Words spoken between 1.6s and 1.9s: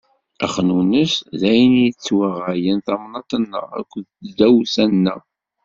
i